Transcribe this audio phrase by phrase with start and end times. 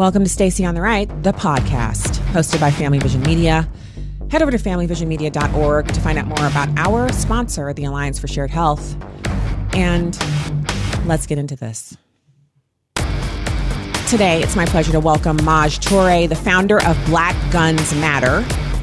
[0.00, 3.68] Welcome to Stacy on the Right, the podcast, hosted by Family Vision Media.
[4.30, 8.48] Head over to familyvisionmedia.org to find out more about our sponsor, the Alliance for Shared
[8.48, 8.96] Health.
[9.74, 10.18] And
[11.04, 11.98] let's get into this.
[14.08, 18.42] Today, it's my pleasure to welcome Maj Toure, the founder of Black Guns Matter.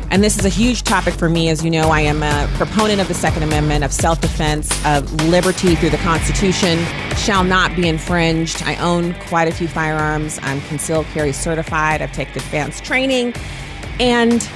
[0.10, 1.50] And this is a huge topic for me.
[1.50, 5.12] As you know, I am a proponent of the Second Amendment, of self defense, of
[5.26, 6.80] liberty through the Constitution
[7.18, 8.64] shall not be infringed.
[8.64, 10.40] I own quite a few firearms.
[10.44, 12.02] I'm concealed carry certified.
[12.02, 13.34] I've taken advanced training.
[14.00, 14.48] And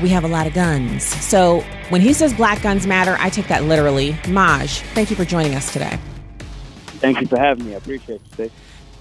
[0.00, 1.04] we have a lot of guns.
[1.04, 4.16] So when he says black guns matter, I take that literally.
[4.28, 5.98] Maj, thank you for joining us today.
[7.00, 7.74] Thank you for having me.
[7.74, 8.52] I appreciate it.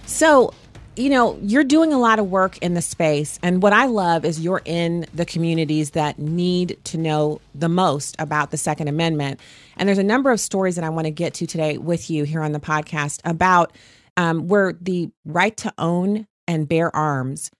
[0.05, 0.54] So
[0.98, 3.40] you know, you're doing a lot of work in the space.
[3.44, 8.16] And what I love is you're in the communities that need to know the most
[8.20, 9.40] about the Second Amendment.
[9.77, 12.23] And there's a number of stories that I want to get to today with you
[12.23, 13.76] here on the podcast about
[14.18, 17.52] um, where the right to own and bear arms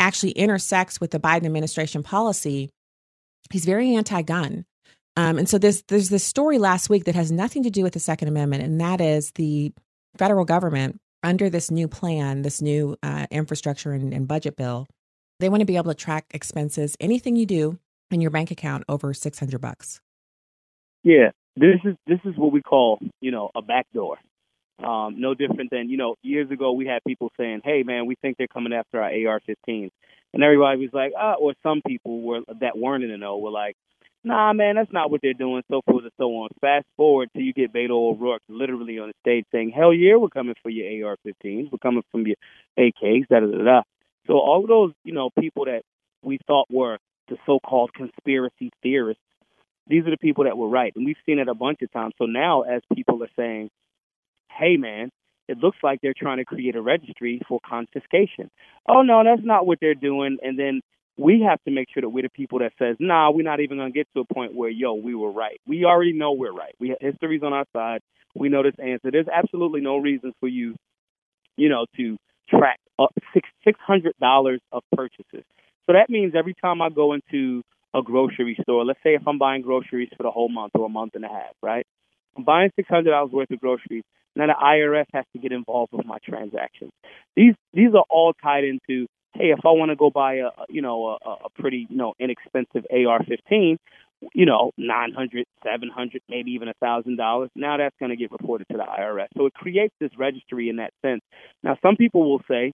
[0.00, 2.70] actually intersects with the Biden administration policy.
[3.50, 4.64] He's very anti gun.
[5.16, 7.92] Um, and so there's, there's this story last week that has nothing to do with
[7.92, 9.72] the Second Amendment, and that is the
[10.18, 14.86] federal government under this new plan, this new uh, infrastructure and, and budget bill,
[15.40, 17.78] they want to be able to track expenses, anything you do
[18.10, 20.00] in your bank account over 600 bucks.
[21.02, 24.18] Yeah, this is this is what we call, you know, a backdoor.
[24.82, 28.16] Um, no different than, you know, years ago we had people saying, "Hey, man, we
[28.20, 29.90] think they're coming after our AR-15,"
[30.32, 33.50] and everybody was like, "Ah," or some people were that weren't in the know were
[33.50, 33.76] like,
[34.24, 36.48] nah, man, that's not what they're doing, so forth and so on.
[36.60, 40.28] Fast forward till you get Beto O'Rourke literally on the stage saying, hell yeah, we're
[40.28, 42.36] coming for your AR-15s, we're coming from your
[42.78, 43.82] AKs, da da da da.
[44.26, 45.82] So all of those, you know, people that
[46.22, 49.22] we thought were the so-called conspiracy theorists,
[49.86, 52.14] these are the people that were right, and we've seen it a bunch of times.
[52.18, 53.68] So now, as people are saying,
[54.50, 55.10] hey, man,
[55.48, 58.50] it looks like they're trying to create a registry for confiscation.
[58.88, 60.38] Oh no, that's not what they're doing.
[60.42, 60.80] And then
[61.16, 63.78] we have to make sure that we're the people that says, nah, we're not even
[63.78, 65.60] going to get to a point where, yo, we were right.
[65.66, 66.74] We already know we're right.
[66.80, 68.00] We history's on our side.
[68.34, 69.10] We know this answer.
[69.10, 70.74] There's absolutely no reason for you,
[71.56, 72.16] you know, to
[72.48, 75.44] track up six six hundred dollars of purchases.
[75.86, 77.62] So that means every time I go into
[77.94, 80.88] a grocery store, let's say if I'm buying groceries for the whole month or a
[80.88, 81.86] month and a half, right?
[82.36, 84.02] I'm buying six hundred dollars worth of groceries.
[84.34, 86.90] Now the IRS has to get involved with my transactions.
[87.36, 90.82] These these are all tied into hey, if I want to go buy a you
[90.82, 93.76] know a, a pretty you know inexpensive AR-15,
[94.32, 98.16] you know nine hundred, seven hundred, maybe even a thousand dollars, now that's going to
[98.16, 99.28] get reported to the IRS.
[99.36, 101.20] So it creates this registry in that sense.
[101.62, 102.72] Now some people will say,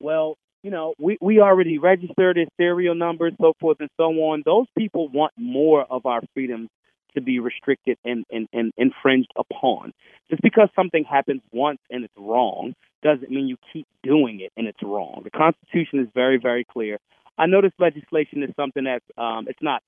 [0.00, 4.42] well, you know, we, we already registered his serial numbers, so forth and so on.
[4.44, 6.68] Those people want more of our freedoms
[7.14, 9.92] to be restricted and, and, and infringed upon.
[10.30, 14.66] Just because something happens once and it's wrong doesn't mean you keep doing it and
[14.66, 15.22] it's wrong.
[15.24, 16.98] The Constitution is very, very clear.
[17.38, 19.82] I know this legislation is something that um, it's not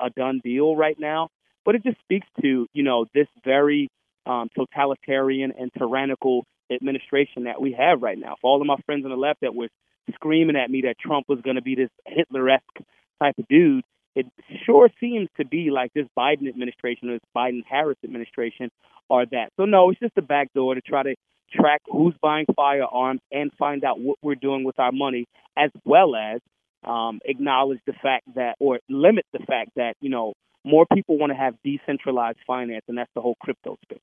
[0.00, 1.28] a done deal right now,
[1.64, 3.88] but it just speaks to you know this very
[4.26, 8.36] um, totalitarian and tyrannical administration that we have right now.
[8.40, 9.68] For all of my friends on the left that were
[10.14, 12.86] screaming at me that Trump was going to be this Hitler-esque
[13.22, 14.26] type of dude, it
[14.64, 18.70] sure seems to be like this Biden administration or this Biden Harris administration
[19.10, 19.50] are that.
[19.56, 21.14] So no, it's just a backdoor to try to
[21.52, 25.26] track who's buying firearms and find out what we're doing with our money,
[25.56, 26.40] as well as
[26.84, 31.30] um, acknowledge the fact that or limit the fact that you know more people want
[31.30, 33.98] to have decentralized finance, and that's the whole crypto space.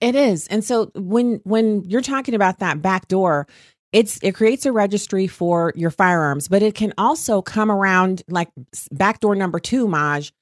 [0.00, 3.46] It is, and so when when you're talking about that backdoor,
[3.92, 8.48] it's it creates a registry for your firearms, but it can also come around like
[8.90, 10.32] backdoor number two, Maj.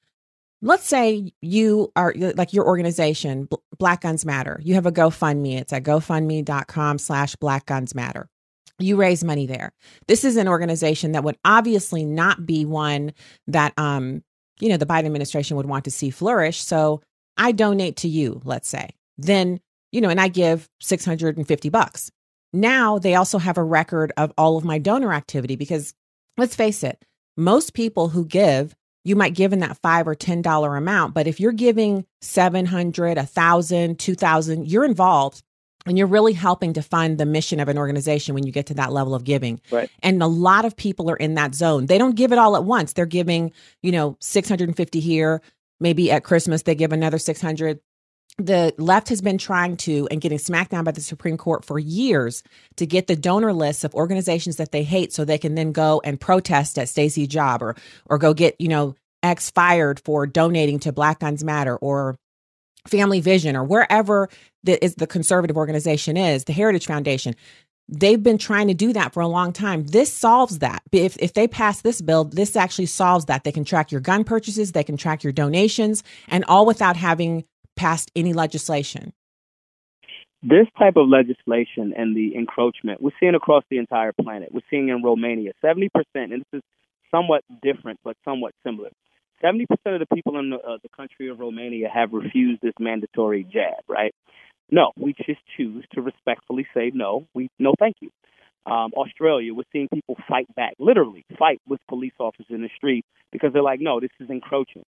[0.61, 4.59] Let's say you are like your organization, Black Guns Matter.
[4.63, 5.59] You have a GoFundMe.
[5.59, 8.29] It's at gofundme.com slash Black Guns Matter.
[8.77, 9.73] You raise money there.
[10.07, 13.13] This is an organization that would obviously not be one
[13.47, 14.23] that um,
[14.61, 16.61] you know, the Biden administration would want to see flourish.
[16.61, 17.01] So
[17.37, 18.91] I donate to you, let's say.
[19.17, 19.59] Then,
[19.91, 22.11] you know, and I give 650 bucks
[22.53, 25.93] now they also have a record of all of my donor activity because
[26.37, 27.03] let's face it,
[27.37, 31.27] most people who give, you might give in that five or ten dollar amount, but
[31.27, 35.41] if you're giving seven hundred, a thousand, two thousand, you're involved
[35.85, 38.73] and you're really helping to fund the mission of an organization when you get to
[38.75, 39.59] that level of giving.
[39.71, 39.89] Right.
[40.03, 41.87] And a lot of people are in that zone.
[41.87, 42.93] They don't give it all at once.
[42.93, 43.51] They're giving,
[43.81, 45.41] you know, 650 here,
[45.79, 47.79] maybe at Christmas they give another 600
[48.37, 51.77] the left has been trying to and getting smacked down by the Supreme Court for
[51.77, 52.43] years
[52.77, 56.01] to get the donor lists of organizations that they hate so they can then go
[56.03, 57.75] and protest at Stacey's job or
[58.05, 62.15] or go get, you know, X fired for donating to Black Guns Matter or
[62.87, 64.29] Family Vision or wherever
[64.63, 67.35] the is the conservative organization is, the Heritage Foundation.
[67.91, 69.85] they've been trying to do that for a long time.
[69.85, 70.81] This solves that.
[70.91, 73.43] If if they pass this bill, this actually solves that.
[73.43, 77.43] They can track your gun purchases, they can track your donations, and all without having
[77.75, 79.13] passed any legislation.
[80.43, 84.49] This type of legislation and the encroachment we're seeing across the entire planet.
[84.51, 86.61] We're seeing in Romania, 70%, and this is
[87.11, 88.89] somewhat different but somewhat similar.
[89.43, 93.43] 70% of the people in the, uh, the country of Romania have refused this mandatory
[93.43, 94.13] jab, right?
[94.69, 97.27] No, we just choose to respectfully say no.
[97.33, 98.09] We no, thank you.
[98.65, 103.05] Um, Australia, we're seeing people fight back, literally fight with police officers in the street
[103.31, 104.83] because they're like, no, this is encroaching.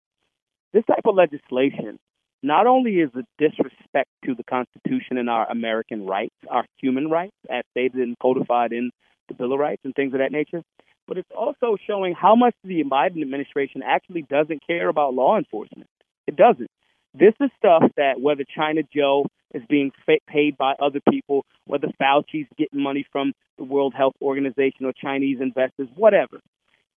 [0.73, 1.99] This type of legislation
[2.43, 7.35] not only is it disrespect to the Constitution and our American rights, our human rights,
[7.49, 8.91] as stated and codified in
[9.29, 10.61] the Bill of Rights and things of that nature,
[11.07, 15.87] but it's also showing how much the Biden administration actually doesn't care about law enforcement.
[16.27, 16.69] It doesn't.
[17.13, 19.91] This is stuff that whether China Joe is being
[20.27, 25.37] paid by other people, whether Fauci's getting money from the World Health Organization or Chinese
[25.39, 26.39] investors, whatever.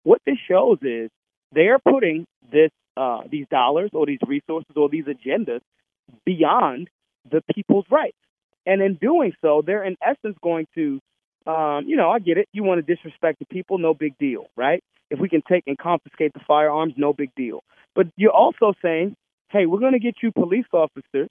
[0.03, 1.09] What this shows is
[1.53, 5.61] they are putting this uh, these dollars or these resources or these agendas
[6.25, 6.89] beyond
[7.29, 8.17] the people's rights,
[8.65, 10.99] and in doing so, they're in essence going to,
[11.47, 12.47] um, you know, I get it.
[12.51, 14.83] You want to disrespect the people, no big deal, right?
[15.09, 17.63] If we can take and confiscate the firearms, no big deal.
[17.95, 19.15] But you're also saying
[19.55, 21.29] hey, we're going to get you police officers,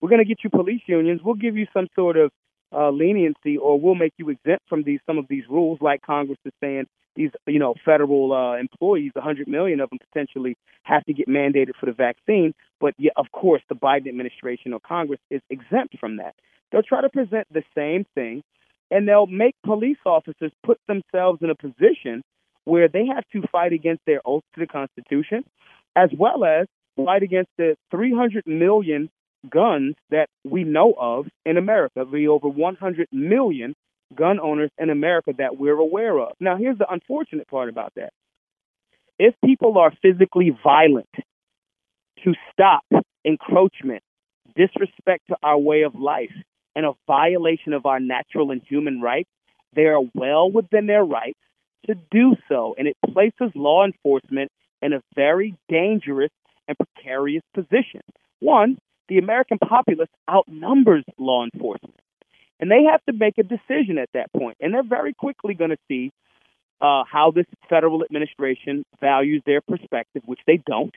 [0.00, 2.30] we're going to get you police unions, we'll give you some sort of
[2.72, 6.38] uh, leniency, or we'll make you exempt from these some of these rules, like Congress
[6.44, 11.12] is saying these you know federal uh, employees, 100 million of them potentially have to
[11.12, 12.54] get mandated for the vaccine.
[12.80, 16.34] But yeah, of course, the Biden administration or Congress is exempt from that.
[16.70, 18.42] They'll try to present the same thing,
[18.90, 22.22] and they'll make police officers put themselves in a position
[22.64, 25.44] where they have to fight against their oath to the Constitution,
[25.94, 29.10] as well as fight against the 300 million
[29.50, 33.74] guns that we know of in America, the over 100 million
[34.16, 36.32] gun owners in America that we're aware of.
[36.40, 38.12] Now, here's the unfortunate part about that.
[39.18, 41.08] If people are physically violent
[42.24, 42.84] to stop
[43.24, 44.02] encroachment,
[44.56, 46.32] disrespect to our way of life,
[46.76, 49.30] and a violation of our natural and human rights,
[49.74, 51.38] they are well within their rights
[51.86, 52.74] to do so.
[52.78, 54.50] And it places law enforcement
[54.82, 56.30] in a very dangerous
[56.66, 58.00] and precarious position.
[58.40, 58.78] One,
[59.08, 62.00] the American populace outnumbers law enforcement.
[62.60, 64.56] And they have to make a decision at that point.
[64.60, 66.12] And they're very quickly going to see
[66.80, 70.94] uh, how this federal administration values their perspective, which they don't.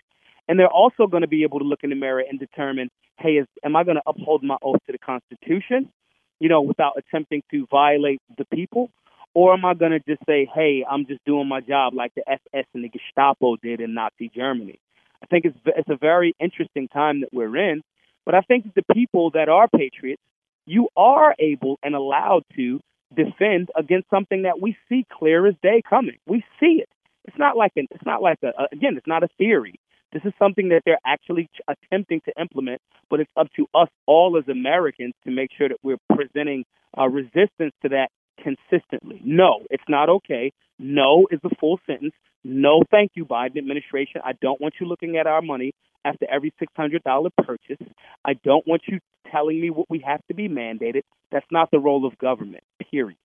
[0.48, 2.90] And they're also going to be able to look in the mirror and determine,
[3.20, 5.92] hey, is, am I going to uphold my oath to the Constitution,
[6.40, 8.90] you know, without attempting to violate the people?
[9.34, 12.24] Or am I going to just say, hey, I'm just doing my job like the
[12.28, 14.80] SS and the Gestapo did in Nazi Germany?
[15.22, 17.82] I think it's it's a very interesting time that we're in.
[18.26, 20.22] But I think that the people that are patriots,
[20.68, 22.80] you are able and allowed to
[23.16, 26.18] defend against something that we see clear as day coming.
[26.28, 26.90] We see it.
[27.26, 29.80] It's not like an, it's not like a, again, it's not a theory.
[30.14, 34.38] This is something that they're actually attempting to implement, but it's up to us all
[34.38, 36.64] as Americans to make sure that we're presenting
[36.98, 38.10] uh, resistance to that
[38.42, 39.22] consistently.
[39.24, 40.52] No, it's not okay.
[40.80, 42.14] No is the full sentence.
[42.50, 44.22] No, thank you, Biden administration.
[44.24, 45.74] I don't want you looking at our money
[46.06, 47.86] after every $600 purchase.
[48.24, 49.00] I don't want you
[49.30, 51.02] telling me what we have to be mandated.
[51.30, 53.18] That's not the role of government, period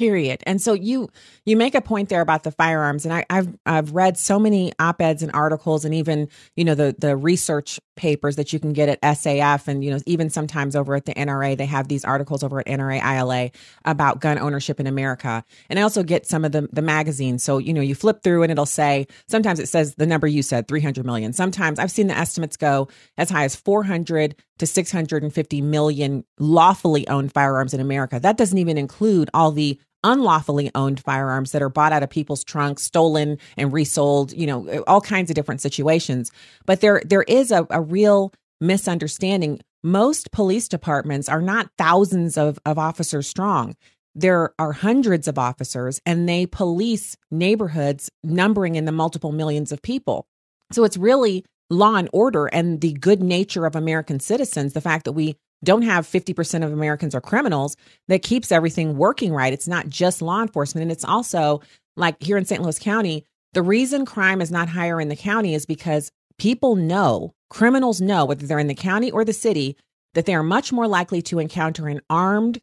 [0.00, 0.42] period.
[0.46, 1.10] And so you
[1.44, 4.72] you make a point there about the firearms and I, have i've read so many
[4.78, 8.88] op-eds and articles and even you know the the research papers that you can get
[8.88, 12.42] at saf and you know even sometimes over at the nra they have these articles
[12.42, 13.50] over at nra ila
[13.84, 15.44] about gun ownership in america.
[15.68, 17.42] And i also get some of the the magazines.
[17.42, 20.42] So you know you flip through and it'll say sometimes it says the number you
[20.42, 21.34] said 300 million.
[21.34, 22.88] Sometimes i've seen the estimates go
[23.18, 28.20] as high as 400 to 650 million lawfully owned firearms in America.
[28.20, 32.44] That doesn't even include all the unlawfully owned firearms that are bought out of people's
[32.44, 36.30] trunks, stolen and resold, you know, all kinds of different situations.
[36.66, 39.60] But there there is a, a real misunderstanding.
[39.82, 43.76] Most police departments are not thousands of, of officers strong.
[44.14, 49.80] There are hundreds of officers and they police neighborhoods numbering in the multiple millions of
[49.80, 50.26] people.
[50.72, 55.04] So it's really law and order and the good nature of American citizens, the fact
[55.04, 57.76] that we don't have 50% of Americans are criminals,
[58.08, 59.52] that keeps everything working right.
[59.52, 60.82] It's not just law enforcement.
[60.82, 61.60] And it's also
[61.96, 62.62] like here in St.
[62.62, 67.34] Louis County, the reason crime is not higher in the county is because people know,
[67.50, 69.76] criminals know, whether they're in the county or the city,
[70.14, 72.60] that they are much more likely to encounter an armed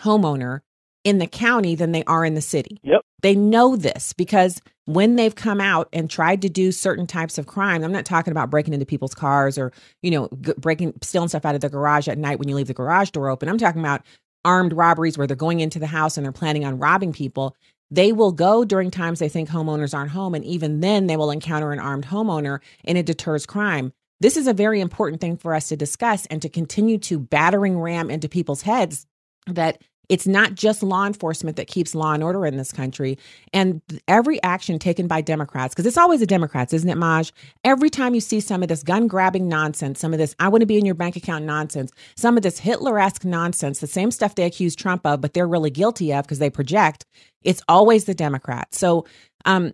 [0.00, 0.60] homeowner
[1.04, 2.78] in the county than they are in the city.
[2.82, 3.00] Yep.
[3.22, 7.46] They know this because when they've come out and tried to do certain types of
[7.46, 11.28] crime, I'm not talking about breaking into people's cars or, you know, g- breaking, stealing
[11.28, 13.50] stuff out of the garage at night when you leave the garage door open.
[13.50, 14.00] I'm talking about
[14.46, 17.54] armed robberies where they're going into the house and they're planning on robbing people,
[17.90, 20.34] they will go during times they think homeowners aren't home.
[20.34, 23.92] And even then, they will encounter an armed homeowner and it deters crime.
[24.20, 27.78] This is a very important thing for us to discuss and to continue to battering
[27.78, 29.06] ram into people's heads
[29.46, 33.18] that it's not just law enforcement that keeps law and order in this country.
[33.52, 37.32] And every action taken by Democrats, because it's always the Democrats, isn't it, Maj?
[37.64, 40.62] Every time you see some of this gun grabbing nonsense, some of this, I want
[40.62, 44.10] to be in your bank account nonsense, some of this Hitler esque nonsense, the same
[44.10, 47.04] stuff they accuse Trump of, but they're really guilty of because they project,
[47.42, 48.78] it's always the Democrats.
[48.78, 49.06] So,
[49.44, 49.72] um,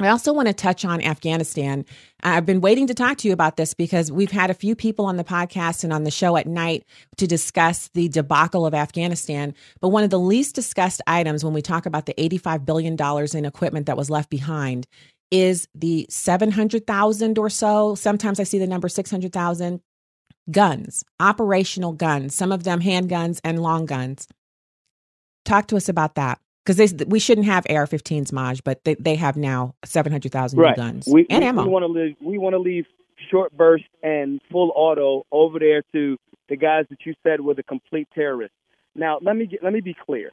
[0.00, 1.84] I also want to touch on Afghanistan.
[2.24, 5.06] I've been waiting to talk to you about this because we've had a few people
[5.06, 6.84] on the podcast and on the show at night
[7.18, 9.54] to discuss the debacle of Afghanistan.
[9.80, 12.96] But one of the least discussed items when we talk about the $85 billion
[13.34, 14.88] in equipment that was left behind
[15.30, 17.94] is the 700,000 or so.
[17.94, 19.80] Sometimes I see the number 600,000
[20.50, 24.26] guns, operational guns, some of them handguns and long guns.
[25.44, 29.36] Talk to us about that because we shouldn't have AR-15s, Maj, but they, they have
[29.36, 30.70] now 700,000 right.
[30.70, 31.64] new guns we, and we, ammo.
[31.64, 32.16] We want to leave.
[32.20, 32.86] We want to leave
[33.30, 36.16] short burst and full auto over there to
[36.48, 38.56] the guys that you said were the complete terrorists.
[38.94, 40.30] Now, let me get, let me be clear.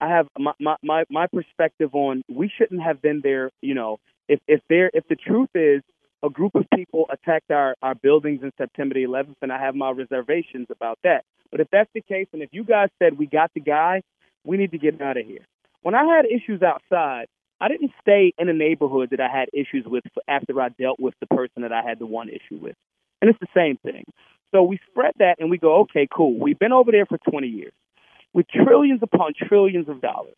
[0.00, 3.50] I have my, my, my, my perspective on we shouldn't have been there.
[3.60, 3.98] You know,
[4.28, 5.82] if if there if the truth is
[6.22, 9.74] a group of people attacked our, our buildings in September the 11th, and I have
[9.74, 11.24] my reservations about that.
[11.50, 14.02] But if that's the case, and if you guys said we got the guy,
[14.42, 15.46] we need to get out of here.
[15.84, 17.26] When I had issues outside,
[17.60, 21.12] I didn't stay in a neighborhood that I had issues with after I dealt with
[21.20, 22.74] the person that I had the one issue with.
[23.20, 24.04] And it's the same thing.
[24.50, 26.40] So we spread that and we go, okay, cool.
[26.40, 27.74] We've been over there for 20 years
[28.32, 30.36] with trillions upon trillions of dollars,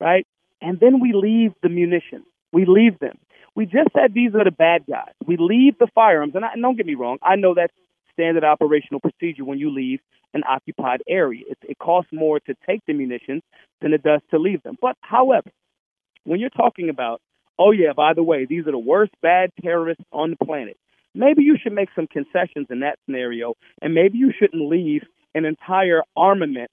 [0.00, 0.26] right?
[0.60, 2.26] And then we leave the munitions.
[2.52, 3.18] We leave them.
[3.54, 5.14] We just said these are the bad guys.
[5.24, 6.34] We leave the firearms.
[6.34, 7.72] And, I, and don't get me wrong, I know that's
[8.18, 10.00] standard operational procedure when you leave
[10.34, 11.44] an occupied area.
[11.48, 13.42] It, it costs more to take the munitions
[13.80, 14.76] than it does to leave them.
[14.80, 15.50] But however,
[16.24, 17.20] when you're talking about,
[17.58, 20.76] oh yeah, by the way, these are the worst bad terrorists on the planet,
[21.14, 25.02] maybe you should make some concessions in that scenario, and maybe you shouldn't leave
[25.34, 26.70] an entire armament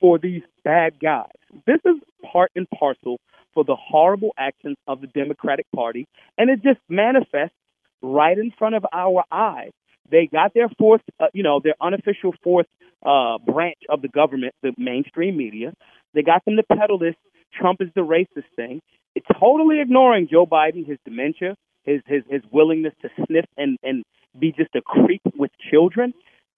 [0.00, 1.30] for these bad guys.
[1.66, 1.96] This is
[2.32, 3.18] part and parcel
[3.54, 7.56] for the horrible actions of the Democratic Party, and it just manifests
[8.02, 9.70] right in front of our eyes.
[10.10, 12.66] They got their fourth, uh, you know, their unofficial fourth
[13.04, 15.72] uh, branch of the government, the mainstream media.
[16.14, 17.14] They got them to peddle this
[17.58, 18.80] Trump is the racist thing.
[19.14, 24.04] It's totally ignoring Joe Biden, his dementia, his his his willingness to sniff and and
[24.38, 26.12] be just a creep with children,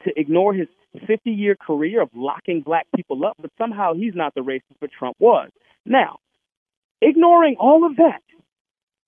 [0.05, 0.69] to ignore his
[1.07, 4.91] 50 year career of locking black people up, but somehow he's not the racist, but
[4.91, 5.51] Trump was.
[5.85, 6.19] Now,
[7.01, 8.23] ignoring all of that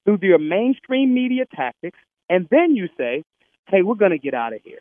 [0.04, 3.22] through their mainstream media tactics, and then you say,
[3.70, 4.80] hey, we're going to get out of here.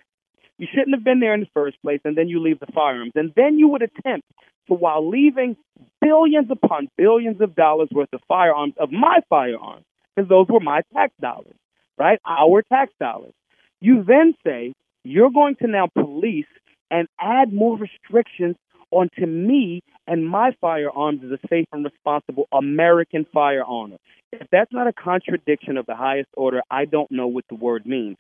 [0.58, 3.14] You shouldn't have been there in the first place, and then you leave the firearms.
[3.16, 4.28] And then you would attempt
[4.68, 5.56] to, while leaving
[6.02, 10.82] billions upon billions of dollars worth of firearms, of my firearms, because those were my
[10.94, 11.56] tax dollars,
[11.98, 12.20] right?
[12.28, 13.34] Our tax dollars.
[13.80, 16.46] You then say, you're going to now police
[16.92, 18.58] and add more restrictions
[18.92, 23.96] onto me and my firearms is a safe and responsible American firearm.
[24.32, 27.86] If that's not a contradiction of the highest order, I don't know what the word
[27.86, 28.18] means.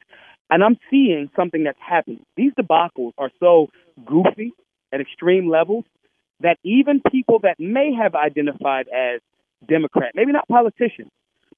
[0.51, 2.23] And I'm seeing something that's happening.
[2.37, 3.69] These debacles are so
[4.05, 4.53] goofy
[4.93, 5.83] at extreme levels
[6.41, 9.19] that even people that may have identified as
[9.67, 11.09] Democrat, maybe not politicians,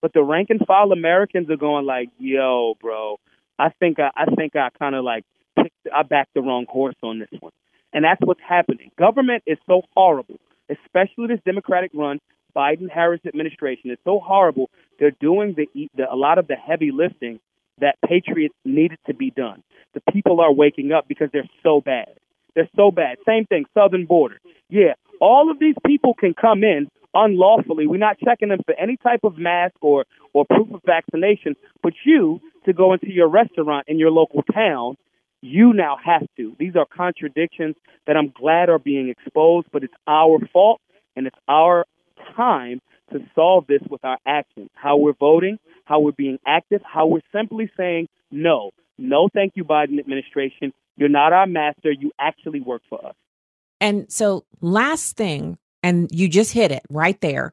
[0.01, 3.17] but the rank and file Americans are going like, "Yo, bro,
[3.59, 5.23] I think I, I think I kind of like
[5.55, 7.51] picked, I backed the wrong horse on this one."
[7.93, 8.91] And that's what's happening.
[8.97, 12.19] Government is so horrible, especially this Democratic run
[12.55, 14.69] Biden Harris administration is so horrible.
[14.99, 17.39] They're doing the, the a lot of the heavy lifting
[17.79, 19.63] that Patriots needed to be done.
[19.93, 22.09] The people are waking up because they're so bad.
[22.55, 23.17] They're so bad.
[23.25, 24.39] Same thing, southern border.
[24.69, 27.87] Yeah, all of these people can come in unlawfully.
[27.87, 31.93] We're not checking them for any type of mask or, or proof of vaccination, but
[32.05, 34.95] you to go into your restaurant in your local town,
[35.41, 36.55] you now have to.
[36.59, 37.75] These are contradictions
[38.07, 40.81] that I'm glad are being exposed, but it's our fault
[41.15, 41.85] and it's our
[42.35, 42.79] time
[43.11, 44.69] to solve this with our actions.
[44.73, 48.71] How we're voting, how we're being active, how we're simply saying no.
[48.97, 50.73] No, thank you, Biden administration.
[50.95, 51.91] You're not our master.
[51.91, 53.15] You actually work for us.
[53.79, 57.51] And so, last thing, and you just hit it right there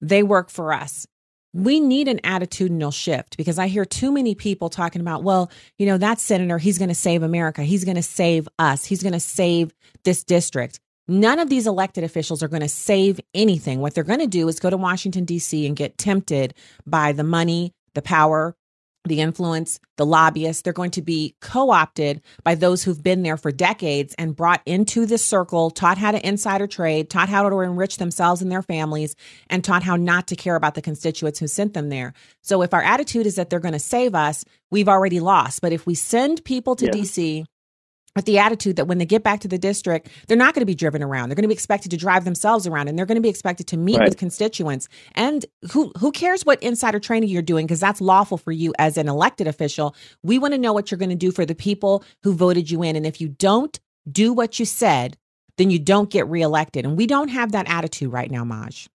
[0.00, 1.06] they work for us.
[1.52, 5.86] We need an attitudinal shift because I hear too many people talking about, well, you
[5.86, 7.62] know, that senator, he's going to save America.
[7.62, 8.84] He's going to save us.
[8.84, 10.78] He's going to save this district.
[11.08, 13.80] None of these elected officials are going to save anything.
[13.80, 15.66] What they're going to do is go to Washington, D.C.
[15.66, 16.54] and get tempted
[16.86, 18.54] by the money, the power,
[19.04, 23.36] the influence, the lobbyists, they're going to be co opted by those who've been there
[23.36, 27.60] for decades and brought into this circle, taught how to insider trade, taught how to
[27.60, 29.16] enrich themselves and their families,
[29.48, 32.12] and taught how not to care about the constituents who sent them there.
[32.42, 35.62] So if our attitude is that they're going to save us, we've already lost.
[35.62, 36.92] But if we send people to yeah.
[36.92, 37.44] DC
[38.16, 40.66] with the attitude that when they get back to the district, they're not going to
[40.66, 41.28] be driven around.
[41.28, 43.66] They're going to be expected to drive themselves around and they're going to be expected
[43.68, 44.08] to meet right.
[44.08, 44.88] with constituents.
[45.14, 48.96] And who who cares what insider trading you're doing because that's lawful for you as
[48.96, 49.94] an elected official.
[50.22, 52.82] We want to know what you're going to do for the people who voted you
[52.82, 53.78] in and if you don't
[54.10, 55.16] do what you said,
[55.56, 56.84] then you don't get reelected.
[56.84, 58.88] And we don't have that attitude right now, Maj.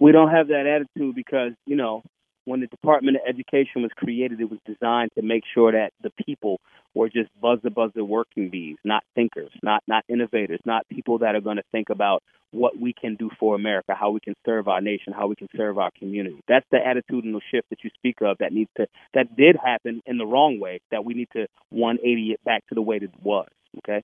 [0.00, 2.02] We don't have that attitude because, you know,
[2.44, 6.10] when the Department of Education was created, it was designed to make sure that the
[6.24, 6.60] people
[6.94, 11.34] were just buzz buzzer buzzer working bees, not thinkers, not not innovators, not people that
[11.34, 14.68] are going to think about what we can do for America, how we can serve
[14.68, 16.40] our nation, how we can serve our community.
[16.46, 20.18] That's the attitudinal shift that you speak of that needs to that did happen in
[20.18, 23.22] the wrong way that we need to 180 it back to the way that it
[23.22, 23.48] was.
[23.78, 24.02] Okay,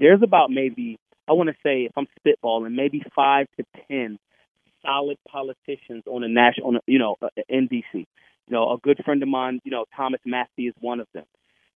[0.00, 4.18] there's about maybe I want to say if I'm spitballing, maybe five to ten
[4.88, 7.84] solid politicians on a national, on a, you know, uh, in DC.
[7.92, 8.06] You
[8.50, 11.24] know, a good friend of mine, you know, Thomas Massie is one of them.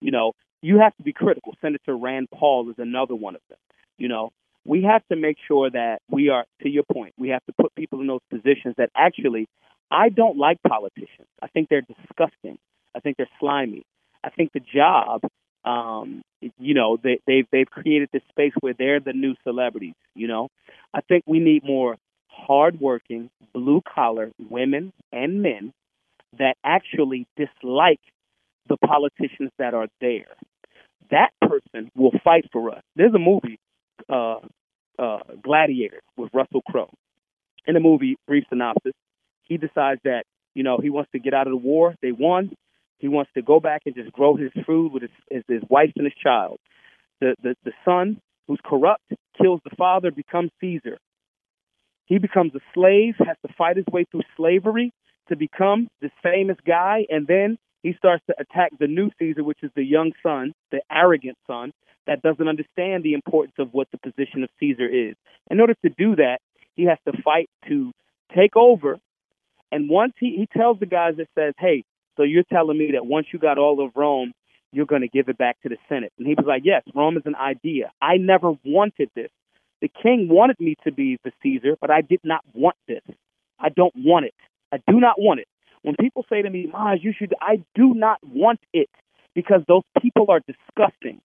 [0.00, 1.54] You know, you have to be critical.
[1.60, 3.58] Senator Rand Paul is another one of them.
[3.98, 4.30] You know,
[4.64, 7.74] we have to make sure that we are, to your point, we have to put
[7.74, 9.48] people in those positions that actually,
[9.90, 11.28] I don't like politicians.
[11.42, 12.58] I think they're disgusting.
[12.94, 13.84] I think they're slimy.
[14.24, 15.22] I think the job,
[15.64, 16.22] um,
[16.58, 19.94] you know, they, they've they've created this space where they're the new celebrities.
[20.14, 20.48] You know,
[20.94, 21.96] I think we need more
[22.32, 25.72] hardworking, blue collar women and men
[26.38, 28.00] that actually dislike
[28.68, 30.34] the politicians that are there.
[31.10, 32.82] That person will fight for us.
[32.96, 33.58] There's a movie,
[34.08, 34.38] uh,
[34.98, 36.90] uh, Gladiator, with Russell Crowe.
[37.66, 38.94] In the movie, brief synopsis,
[39.42, 40.24] he decides that
[40.54, 41.94] you know he wants to get out of the war.
[42.02, 42.50] They won.
[42.98, 45.90] He wants to go back and just grow his food with his, his, his wife
[45.96, 46.58] and his child.
[47.20, 49.02] The, the the son, who's corrupt,
[49.40, 50.98] kills the father, becomes Caesar.
[52.12, 54.92] He becomes a slave, has to fight his way through slavery
[55.30, 59.60] to become this famous guy, and then he starts to attack the new Caesar, which
[59.62, 61.72] is the young son, the arrogant son,
[62.06, 65.14] that doesn't understand the importance of what the position of Caesar is.
[65.50, 66.40] In order to do that,
[66.76, 67.92] he has to fight to
[68.36, 68.98] take over.
[69.70, 71.82] And once he, he tells the guys that says, Hey,
[72.18, 74.32] so you're telling me that once you got all of Rome,
[74.70, 76.12] you're going to give it back to the Senate.
[76.18, 77.90] And he was like, Yes, Rome is an idea.
[78.02, 79.30] I never wanted this.
[79.82, 83.02] The king wanted me to be the Caesar, but I did not want this.
[83.58, 84.34] I don't want it.
[84.72, 85.48] I do not want it.
[85.82, 88.88] When people say to me, Maj, you should, I do not want it
[89.34, 91.20] because those people are disgusting.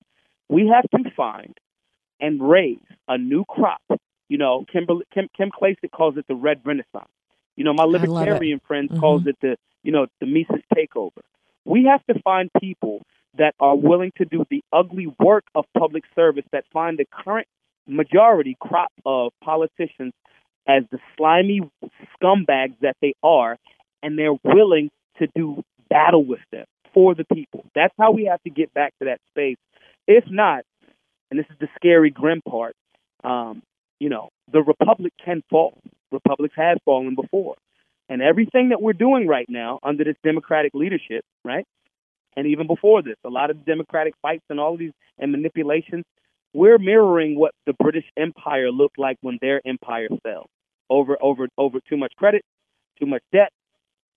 [0.50, 1.56] We have to find
[2.20, 3.82] and raise a new crop.
[4.28, 7.12] You know, Kimberly, Kim, Kim Klacik calls it the Red Renaissance.
[7.56, 9.00] You know, my libertarian friends mm-hmm.
[9.00, 11.22] calls it the, you know, the Mises takeover.
[11.64, 13.04] We have to find people
[13.38, 17.48] that are willing to do the ugly work of public service that find the current
[17.88, 20.14] majority crop of politicians
[20.68, 21.62] as the slimy
[22.22, 23.58] scumbags that they are,
[24.04, 27.66] and they're willing to do battle with them for the people.
[27.74, 29.58] That's how we have to get back to that space.
[30.08, 30.64] If not,
[31.30, 32.74] and this is the scary, grim part,
[33.24, 33.62] um,
[34.00, 35.78] you know, the republic can fall.
[36.12, 37.56] Republics have fallen before.
[38.10, 41.66] And everything that we're doing right now under this democratic leadership, right?
[42.38, 46.06] And even before this, a lot of democratic fights and all of these and manipulations
[46.58, 50.48] we're mirroring what the British Empire looked like when their empire fell.
[50.90, 52.44] Over over over too much credit,
[53.00, 53.52] too much debt,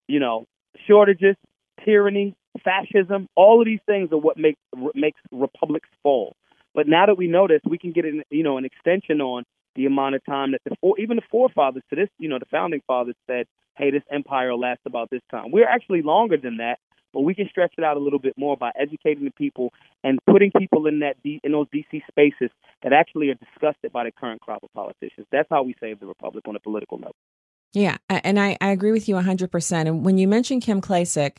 [0.08, 0.46] you know,
[0.86, 1.36] shortages,
[1.84, 4.58] tyranny, fascism, all of these things are what makes
[4.94, 6.34] makes republics fall.
[6.74, 9.44] But now that we know this, we can get an you know an extension on
[9.74, 12.80] the amount of time that the even the forefathers to this, you know, the founding
[12.86, 16.78] fathers said, "Hey, this empire will last about this time." We're actually longer than that,
[17.12, 19.72] but we can stretch it out a little bit more by educating the people
[20.04, 22.50] and putting people in that D, in those DC spaces
[22.82, 25.26] that actually are disgusted by the current crop of politicians.
[25.30, 27.16] That's how we save the republic on a political level.
[27.72, 29.72] Yeah, and I, I agree with you 100%.
[29.86, 31.36] And when you mention Kim Klacik,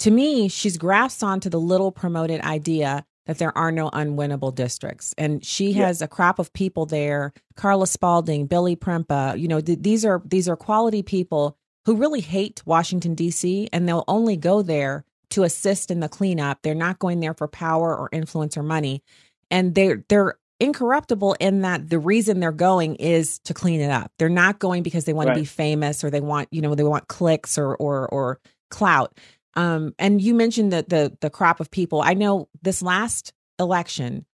[0.00, 5.14] to me, she's grasped onto the little promoted idea that there are no unwinnable districts.
[5.18, 5.86] And she yeah.
[5.86, 10.22] has a crop of people there, Carla Spalding, Billy Prempeh, you know, th- these are
[10.24, 15.42] these are quality people who really hate Washington, D.C., and they'll only go there to
[15.42, 16.60] assist in the cleanup.
[16.62, 19.02] They're not going there for power or influence or money.
[19.50, 24.10] And they're, they're incorruptible in that the reason they're going is to clean it up.
[24.18, 25.34] They're not going because they want right.
[25.34, 29.18] to be famous or they want, you know, they want clicks or, or, or clout.
[29.54, 34.26] Um, and you mentioned that the, the crop of people, I know this last election,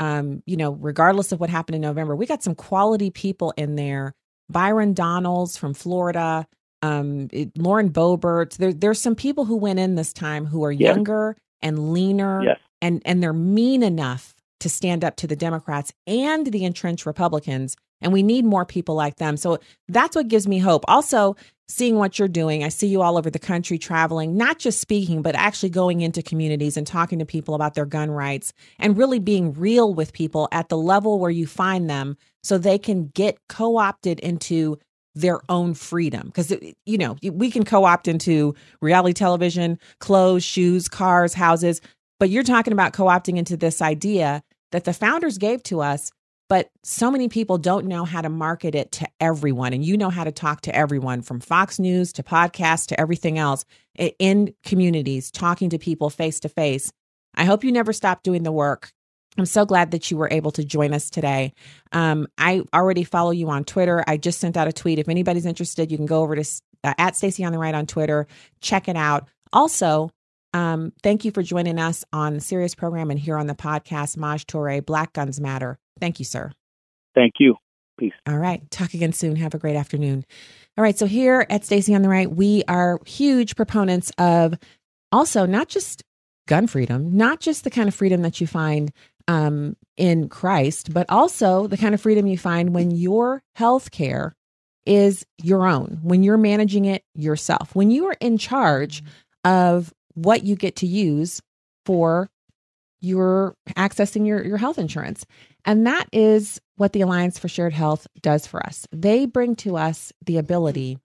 [0.00, 3.76] um, you know, regardless of what happened in November, we got some quality people in
[3.76, 4.14] there.
[4.48, 6.46] Byron Donalds from Florida,
[6.82, 8.56] um, it, Lauren Boebert.
[8.56, 10.94] There, there's some people who went in this time who are Yes.
[10.94, 12.58] younger and leaner, Yes.
[12.80, 17.76] and and they're mean enough to stand up to the Democrats and the entrenched Republicans.
[18.00, 19.36] And we need more people like them.
[19.36, 20.84] So that's what gives me hope.
[20.86, 21.34] Also,
[21.68, 25.20] seeing what you're doing, I see you all over the country traveling, not just speaking,
[25.20, 29.18] but actually going into communities and talking to people about their gun rights and really
[29.18, 33.36] being real with people at the level where you find them so they can get
[33.48, 34.78] co opted into
[35.20, 36.26] their own freedom.
[36.26, 36.52] Because,
[36.86, 41.80] you know, we can co opt into reality television, clothes, shoes, cars, houses.
[42.20, 46.10] But you're talking about co opting into this idea that the founders gave to us,
[46.48, 49.72] but so many people don't know how to market it to everyone.
[49.72, 53.38] And you know how to talk to everyone from Fox News to podcasts to everything
[53.38, 53.64] else
[54.18, 56.92] in communities, talking to people face to face.
[57.34, 58.90] I hope you never stop doing the work.
[59.38, 61.52] I'm so glad that you were able to join us today.
[61.92, 64.02] Um, I already follow you on Twitter.
[64.06, 64.98] I just sent out a tweet.
[64.98, 66.44] If anybody's interested, you can go over to
[66.84, 68.26] uh, at Stacy on the Right on Twitter.
[68.60, 69.28] Check it out.
[69.52, 70.10] Also,
[70.54, 74.16] um, thank you for joining us on the Sirius program and here on the podcast,
[74.16, 75.78] Maj Toure, Black Guns Matter.
[76.00, 76.52] Thank you, sir.
[77.14, 77.56] Thank you.
[77.98, 78.12] Peace.
[78.26, 78.68] All right.
[78.70, 79.36] Talk again soon.
[79.36, 80.24] Have a great afternoon.
[80.76, 80.96] All right.
[80.96, 84.54] So here at Stacy on the Right, we are huge proponents of
[85.10, 86.02] also not just
[86.46, 88.92] gun freedom, not just the kind of freedom that you find
[89.28, 94.34] um, in Christ, but also the kind of freedom you find when your health care
[94.86, 99.02] is your own, when you're managing it yourself, when you are in charge
[99.44, 101.40] of what you get to use
[101.84, 102.28] for
[103.00, 105.24] your accessing your, your health insurance.
[105.64, 108.86] And that is what the Alliance for Shared Health does for us.
[108.90, 110.98] They bring to us the ability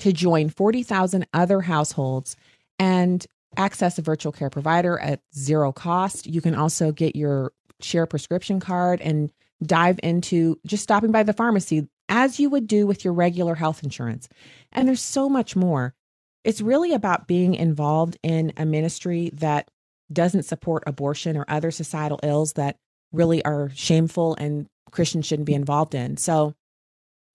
[0.00, 2.36] to join 40,000 other households
[2.78, 6.26] and access a virtual care provider at zero cost.
[6.26, 9.30] You can also get your share prescription card and
[9.64, 13.82] dive into just stopping by the pharmacy as you would do with your regular health
[13.82, 14.28] insurance.
[14.72, 15.94] And there's so much more.
[16.44, 19.68] It's really about being involved in a ministry that
[20.12, 22.76] doesn't support abortion or other societal ills that
[23.12, 26.16] really are shameful and Christians shouldn't be involved in.
[26.16, 26.54] So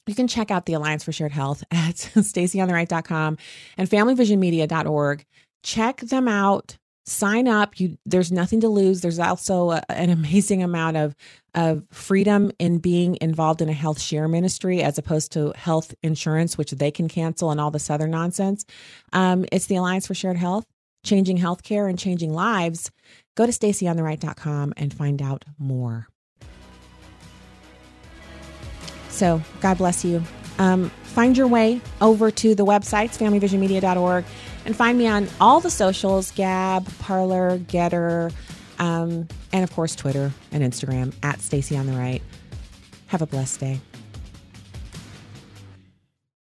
[0.08, 3.38] you can check out the Alliance for Shared Health at stacyontheright.com
[3.78, 5.26] and familyvisionmedia.org.
[5.64, 6.78] Check them out.
[7.06, 7.80] Sign up.
[7.80, 9.02] You there's nothing to lose.
[9.02, 11.16] There's also a, an amazing amount of
[11.54, 16.58] of freedom in being involved in a health share ministry as opposed to health insurance,
[16.58, 18.66] which they can cancel and all this other nonsense.
[19.14, 20.66] Um, it's the Alliance for Shared Health,
[21.04, 22.92] changing healthcare and changing lives.
[23.36, 26.08] Go to stacyontheright.com and find out more.
[29.10, 30.24] So, God bless you.
[30.58, 34.26] Um, find your way over to the websites, familyvisionmedia.org,
[34.66, 38.34] and find me on all the socials Gab, Parler, Gettr,
[38.80, 42.22] um, and of course, Twitter and Instagram at Stacy on the Right.
[43.08, 43.82] Have a blessed day.